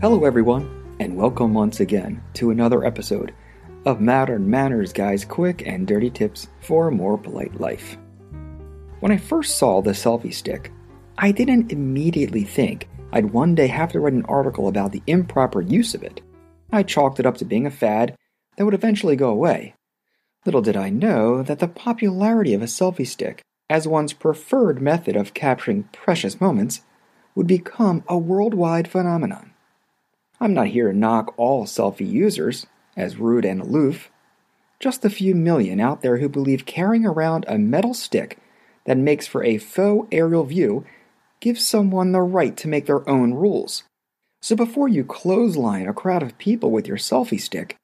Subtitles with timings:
[0.00, 3.34] Hello, everyone, and welcome once again to another episode
[3.84, 7.98] of Modern Manners Guys Quick and Dirty Tips for a More Polite Life.
[9.00, 10.72] When I first saw the selfie stick,
[11.18, 15.60] I didn't immediately think I'd one day have to write an article about the improper
[15.60, 16.22] use of it.
[16.72, 18.16] I chalked it up to being a fad
[18.56, 19.74] that would eventually go away.
[20.46, 25.14] Little did I know that the popularity of a selfie stick as one's preferred method
[25.14, 26.80] of capturing precious moments
[27.34, 29.49] would become a worldwide phenomenon.
[30.40, 34.10] I'm not here to knock all selfie users as rude and aloof.
[34.78, 38.38] Just a few million out there who believe carrying around a metal stick
[38.86, 40.86] that makes for a faux aerial view
[41.40, 43.84] gives someone the right to make their own rules.
[44.40, 47.76] So before you clothesline a crowd of people with your selfie stick,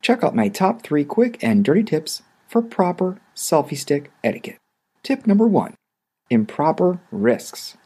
[0.00, 4.58] check out my top three quick and dirty tips for proper selfie stick etiquette.
[5.02, 5.74] Tip number one
[6.30, 7.76] improper risks.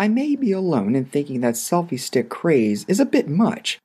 [0.00, 3.78] I may be alone in thinking that selfie stick craze is a bit much,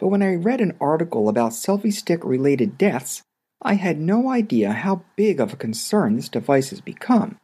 [0.00, 3.22] but when I read an article about selfie stick related deaths,
[3.62, 7.38] I had no idea how big of a concern this device has become.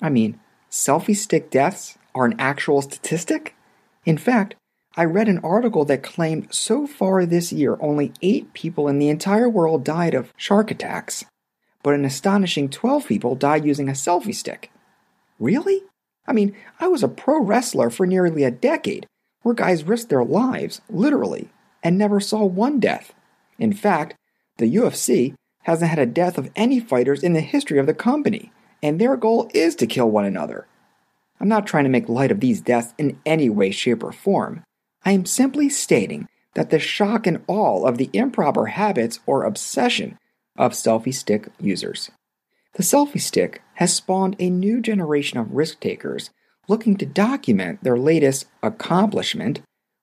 [0.00, 3.54] I mean, selfie stick deaths are an actual statistic?
[4.06, 4.54] In fact,
[4.96, 9.10] I read an article that claimed so far this year only 8 people in the
[9.10, 11.26] entire world died of shark attacks,
[11.82, 14.70] but an astonishing 12 people died using a selfie stick.
[15.38, 15.82] Really?
[16.26, 19.06] I mean, I was a pro wrestler for nearly a decade,
[19.42, 21.50] where guys risked their lives, literally,
[21.82, 23.14] and never saw one death.
[23.58, 24.14] In fact,
[24.58, 28.52] the UFC hasn't had a death of any fighters in the history of the company,
[28.82, 30.66] and their goal is to kill one another.
[31.40, 34.64] I'm not trying to make light of these deaths in any way, shape, or form.
[35.04, 40.18] I am simply stating that the shock and awe of the improper habits or obsession
[40.56, 42.10] of selfie stick users.
[42.76, 46.28] The selfie stick has spawned a new generation of risk takers
[46.68, 49.62] looking to document their latest accomplishment,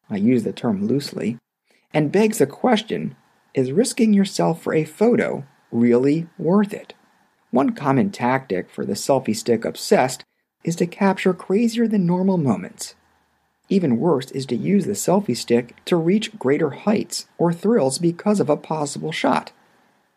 [0.09, 1.37] I use the term loosely,
[1.93, 3.15] and begs the question
[3.53, 6.95] is risking yourself for a photo really worth it?
[7.51, 10.23] One common tactic for the selfie stick obsessed
[10.63, 12.95] is to capture crazier than normal moments.
[13.69, 18.39] Even worse is to use the selfie stick to reach greater heights or thrills because
[18.39, 19.51] of a possible shot.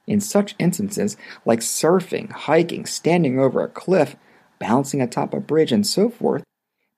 [0.06, 4.17] In such instances, like surfing, hiking, standing over a cliff,
[4.59, 6.44] bouncing atop a bridge, and so forth,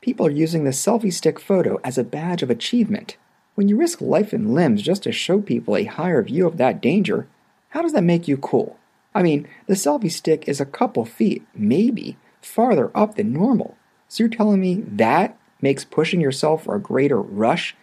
[0.01, 3.17] people are using the selfie stick photo as a badge of achievement.
[3.55, 6.81] When you risk life and limbs just to show people a higher view of that
[6.81, 7.27] danger,
[7.71, 8.79] how does that make you cool?
[9.15, 13.77] I mean, the selfie stick is a couple feet, maybe, farther up than normal.
[14.07, 17.75] So you're telling me that makes pushing yourself for a greater rush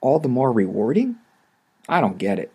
[0.00, 1.16] all the more rewarding?
[1.88, 2.52] I don't get it.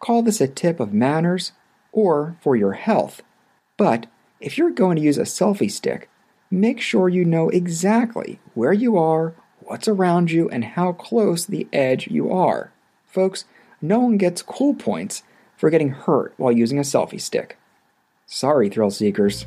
[0.00, 1.52] Call this a tip of manners
[1.92, 3.22] or for your health.
[3.76, 4.06] But
[4.40, 6.08] if you're going to use a selfie stick,
[6.50, 11.68] make sure you know exactly where you are, what's around you, and how close the
[11.72, 12.72] edge you are.
[13.06, 13.44] Folks,
[13.82, 15.22] no one gets cool points
[15.56, 17.58] for getting hurt while using a selfie stick.
[18.26, 19.46] Sorry, thrill seekers.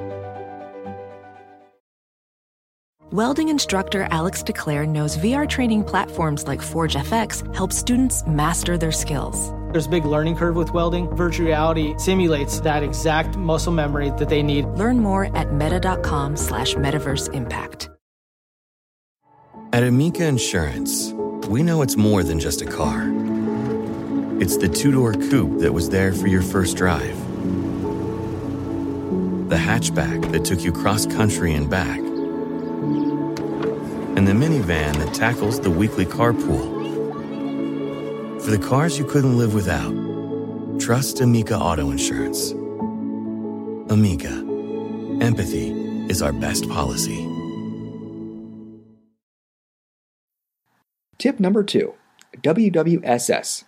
[3.11, 8.93] Welding instructor Alex DeClaire knows VR training platforms like Forge FX help students master their
[8.93, 9.51] skills.
[9.73, 11.13] There's a big learning curve with welding.
[11.13, 14.63] Virtual reality simulates that exact muscle memory that they need.
[14.77, 17.89] Learn more at meta.com slash metaverse impact.
[19.73, 21.11] At Amica Insurance,
[21.49, 23.09] we know it's more than just a car.
[24.39, 27.17] It's the two door coupe that was there for your first drive,
[29.49, 31.99] the hatchback that took you cross country and back,
[34.21, 36.79] and the minivan that tackles the weekly carpool.
[38.39, 39.89] For the cars you couldn't live without,
[40.79, 42.51] trust Amica Auto Insurance.
[43.91, 44.29] Amica,
[45.21, 45.71] empathy
[46.07, 47.17] is our best policy.
[51.17, 51.95] Tip number two
[52.43, 53.63] WWSS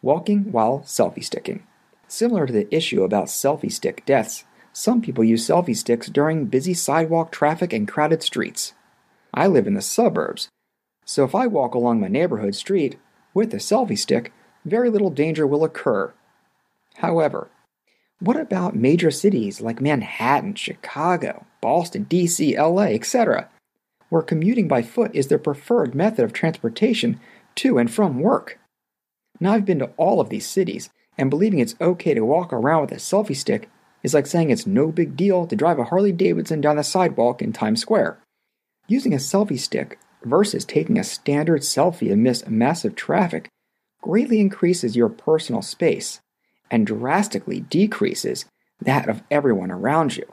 [0.00, 1.66] Walking while selfie sticking.
[2.06, 6.72] Similar to the issue about selfie stick deaths, some people use selfie sticks during busy
[6.72, 8.72] sidewalk traffic and crowded streets.
[9.34, 10.48] I live in the suburbs,
[11.04, 12.98] so if I walk along my neighborhood street
[13.34, 14.32] with a selfie stick,
[14.64, 16.12] very little danger will occur.
[16.96, 17.50] However,
[18.20, 23.48] what about major cities like Manhattan, Chicago, Boston, DC, LA, etc.,
[24.08, 27.20] where commuting by foot is their preferred method of transportation
[27.54, 28.58] to and from work?
[29.38, 32.82] Now, I've been to all of these cities, and believing it's okay to walk around
[32.82, 33.70] with a selfie stick
[34.02, 37.40] is like saying it's no big deal to drive a Harley Davidson down the sidewalk
[37.40, 38.18] in Times Square.
[38.88, 43.50] Using a selfie stick versus taking a standard selfie amidst massive traffic
[44.00, 46.20] greatly increases your personal space
[46.70, 48.46] and drastically decreases
[48.80, 50.24] that of everyone around you.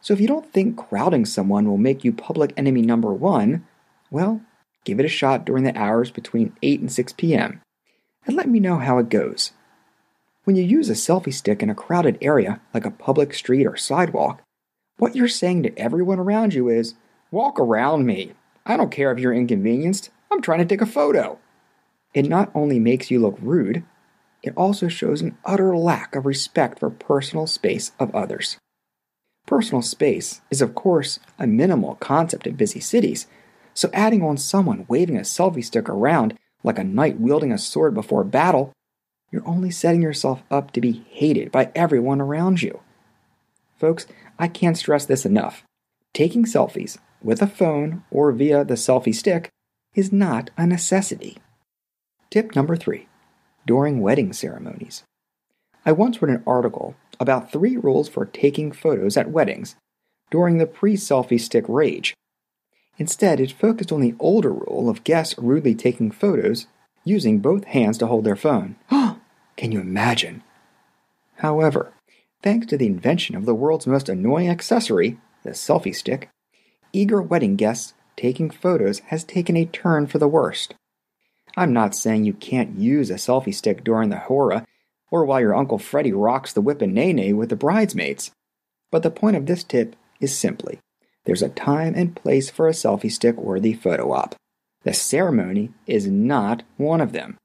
[0.00, 3.66] So if you don't think crowding someone will make you public enemy number one,
[4.12, 4.40] well,
[4.84, 7.60] give it a shot during the hours between 8 and 6 p.m.
[8.26, 9.52] and let me know how it goes.
[10.44, 13.76] When you use a selfie stick in a crowded area like a public street or
[13.76, 14.42] sidewalk,
[14.98, 16.94] what you're saying to everyone around you is,
[17.32, 18.34] Walk around me.
[18.66, 20.10] I don't care if you're inconvenienced.
[20.30, 21.38] I'm trying to take a photo.
[22.12, 23.84] It not only makes you look rude,
[24.42, 28.58] it also shows an utter lack of respect for personal space of others.
[29.46, 33.26] Personal space is, of course, a minimal concept in busy cities,
[33.72, 37.94] so adding on someone waving a selfie stick around like a knight wielding a sword
[37.94, 38.74] before battle,
[39.30, 42.80] you're only setting yourself up to be hated by everyone around you.
[43.78, 44.06] Folks,
[44.38, 45.64] I can't stress this enough.
[46.12, 49.48] Taking selfies with a phone or via the selfie stick
[49.94, 51.38] is not a necessity.
[52.30, 53.08] Tip number three
[53.66, 55.04] during wedding ceremonies.
[55.84, 59.76] I once read an article about three rules for taking photos at weddings
[60.30, 62.14] during the pre selfie stick rage.
[62.98, 66.66] Instead, it focused on the older rule of guests rudely taking photos
[67.04, 68.76] using both hands to hold their phone.
[69.56, 70.42] Can you imagine?
[71.36, 71.92] However,
[72.42, 76.28] thanks to the invention of the world's most annoying accessory, the selfie stick,
[76.92, 80.74] eager wedding guests taking photos has taken a turn for the worst.
[81.56, 84.66] I'm not saying you can't use a selfie stick during the hora
[85.10, 88.30] or while your Uncle Freddie rocks the whip and Nae Nae with the bridesmaids.
[88.90, 90.80] But the point of this tip is simply
[91.24, 94.34] there's a time and place for a selfie stick worthy photo op.
[94.82, 97.38] The ceremony is not one of them.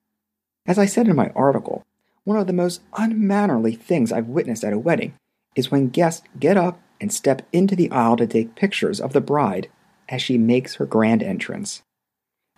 [0.65, 1.83] As I said in my article,
[2.23, 5.13] one of the most unmannerly things I've witnessed at a wedding
[5.55, 9.21] is when guests get up and step into the aisle to take pictures of the
[9.21, 9.69] bride
[10.09, 11.81] as she makes her grand entrance.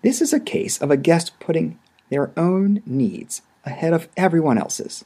[0.02, 5.04] This is a case of a guest putting their own needs ahead of everyone else's.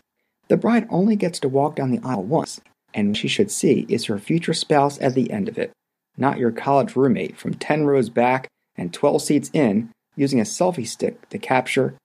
[0.50, 2.62] The bride only gets to walk down the aisle once,
[2.94, 5.72] and she should see is her future spouse at the end of it,
[6.18, 10.88] not your college roommate from 10 rows back and 12 seats in using a selfie
[10.88, 11.96] stick to capture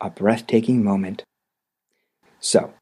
[0.00, 1.22] a breathtaking moment.
[2.40, 2.72] So,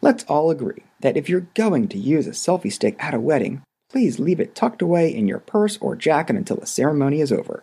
[0.00, 3.62] let's all agree that if you're going to use a selfie stick at a wedding,
[3.90, 7.62] please leave it tucked away in your purse or jacket until the ceremony is over.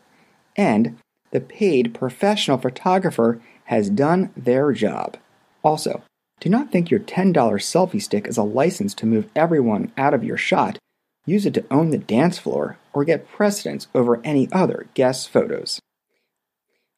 [0.55, 0.97] And
[1.31, 5.17] the paid professional photographer has done their job.
[5.63, 6.03] Also,
[6.39, 10.23] do not think your $10 selfie stick is a license to move everyone out of
[10.23, 10.77] your shot.
[11.25, 15.79] Use it to own the dance floor or get precedence over any other guest photos.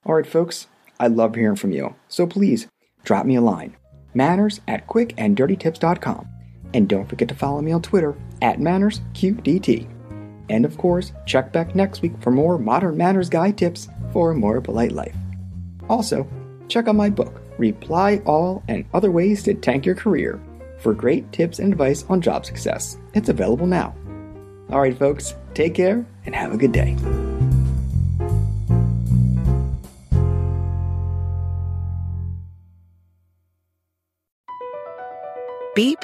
[0.05, 0.67] Alright, folks,
[0.99, 2.67] I love hearing from you, so please
[3.03, 3.75] drop me a line.
[4.15, 6.27] Manners at quickanddirtytips.com.
[6.73, 9.87] And don't forget to follow me on Twitter at MannersQDT.
[10.49, 14.35] And of course, check back next week for more Modern Manners Guy tips for a
[14.35, 15.15] more polite life.
[15.89, 16.27] Also,
[16.67, 20.41] check out my book, Reply All and Other Ways to Tank Your Career,
[20.79, 22.97] for great tips and advice on job success.
[23.13, 23.95] It's available now.
[24.69, 26.95] Alright, folks, take care and have a good day.